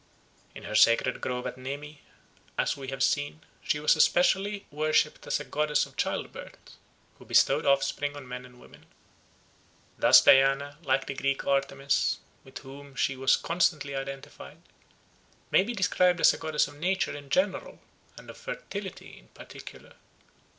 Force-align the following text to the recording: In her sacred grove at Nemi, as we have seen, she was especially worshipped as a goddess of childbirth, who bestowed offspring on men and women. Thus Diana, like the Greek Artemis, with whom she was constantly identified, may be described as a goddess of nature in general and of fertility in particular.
In 0.55 0.63
her 0.63 0.73
sacred 0.73 1.21
grove 1.21 1.45
at 1.45 1.59
Nemi, 1.59 2.01
as 2.57 2.75
we 2.75 2.87
have 2.87 3.03
seen, 3.03 3.41
she 3.63 3.79
was 3.79 3.95
especially 3.95 4.65
worshipped 4.71 5.27
as 5.27 5.39
a 5.39 5.43
goddess 5.43 5.85
of 5.85 5.95
childbirth, 5.95 6.57
who 7.19 7.25
bestowed 7.25 7.67
offspring 7.67 8.15
on 8.17 8.27
men 8.27 8.43
and 8.43 8.59
women. 8.59 8.87
Thus 9.99 10.19
Diana, 10.23 10.79
like 10.81 11.05
the 11.05 11.13
Greek 11.13 11.45
Artemis, 11.45 12.17
with 12.43 12.57
whom 12.57 12.95
she 12.95 13.15
was 13.15 13.35
constantly 13.35 13.95
identified, 13.95 14.57
may 15.51 15.61
be 15.61 15.75
described 15.75 16.19
as 16.19 16.33
a 16.33 16.39
goddess 16.39 16.67
of 16.67 16.79
nature 16.79 17.15
in 17.15 17.29
general 17.29 17.79
and 18.17 18.27
of 18.27 18.37
fertility 18.37 19.19
in 19.19 19.27
particular. 19.35 19.93